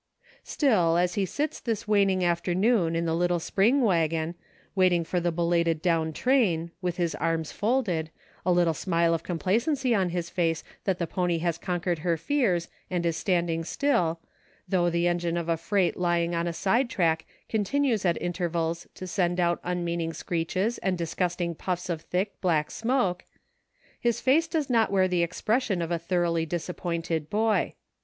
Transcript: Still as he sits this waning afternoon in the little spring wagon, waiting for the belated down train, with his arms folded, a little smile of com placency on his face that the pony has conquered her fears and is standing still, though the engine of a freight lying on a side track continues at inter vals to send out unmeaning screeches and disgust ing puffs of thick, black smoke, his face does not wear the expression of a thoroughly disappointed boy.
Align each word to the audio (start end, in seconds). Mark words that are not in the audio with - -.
Still 0.43 0.97
as 0.97 1.13
he 1.13 1.27
sits 1.27 1.59
this 1.59 1.87
waning 1.87 2.23
afternoon 2.23 2.95
in 2.95 3.05
the 3.05 3.13
little 3.13 3.39
spring 3.39 3.81
wagon, 3.83 4.33
waiting 4.73 5.03
for 5.03 5.19
the 5.19 5.31
belated 5.31 5.79
down 5.79 6.11
train, 6.11 6.71
with 6.81 6.97
his 6.97 7.13
arms 7.13 7.51
folded, 7.51 8.09
a 8.43 8.51
little 8.51 8.73
smile 8.73 9.13
of 9.13 9.21
com 9.21 9.37
placency 9.37 9.93
on 9.95 10.09
his 10.09 10.27
face 10.27 10.63
that 10.85 10.97
the 10.97 11.05
pony 11.05 11.37
has 11.37 11.59
conquered 11.59 11.99
her 11.99 12.17
fears 12.17 12.67
and 12.89 13.05
is 13.05 13.15
standing 13.15 13.63
still, 13.63 14.19
though 14.67 14.89
the 14.89 15.07
engine 15.07 15.37
of 15.37 15.47
a 15.47 15.55
freight 15.55 15.95
lying 15.95 16.33
on 16.33 16.47
a 16.47 16.51
side 16.53 16.89
track 16.89 17.27
continues 17.47 18.03
at 18.03 18.17
inter 18.17 18.49
vals 18.49 18.87
to 18.95 19.05
send 19.05 19.39
out 19.39 19.59
unmeaning 19.63 20.13
screeches 20.13 20.79
and 20.79 20.97
disgust 20.97 21.39
ing 21.41 21.53
puffs 21.53 21.89
of 21.91 22.01
thick, 22.01 22.41
black 22.41 22.71
smoke, 22.71 23.23
his 23.99 24.19
face 24.19 24.47
does 24.47 24.67
not 24.67 24.89
wear 24.91 25.07
the 25.07 25.21
expression 25.21 25.79
of 25.79 25.91
a 25.91 25.99
thoroughly 25.99 26.43
disappointed 26.43 27.29
boy. 27.29 27.75